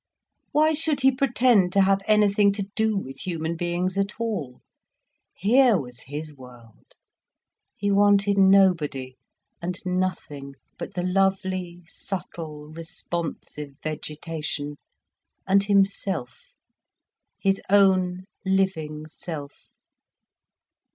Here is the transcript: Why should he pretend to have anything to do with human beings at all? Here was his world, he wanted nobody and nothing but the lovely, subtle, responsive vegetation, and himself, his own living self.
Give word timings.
Why 0.51 0.73
should 0.73 1.01
he 1.01 1.11
pretend 1.11 1.71
to 1.73 1.81
have 1.81 2.01
anything 2.07 2.51
to 2.53 2.63
do 2.75 2.97
with 2.97 3.19
human 3.19 3.55
beings 3.55 3.99
at 3.99 4.19
all? 4.19 4.61
Here 5.35 5.77
was 5.77 5.99
his 6.07 6.35
world, 6.35 6.93
he 7.77 7.91
wanted 7.91 8.35
nobody 8.35 9.15
and 9.61 9.77
nothing 9.85 10.55
but 10.79 10.95
the 10.95 11.03
lovely, 11.03 11.83
subtle, 11.85 12.69
responsive 12.69 13.75
vegetation, 13.83 14.77
and 15.45 15.65
himself, 15.65 16.53
his 17.39 17.61
own 17.69 18.23
living 18.43 19.05
self. 19.07 19.75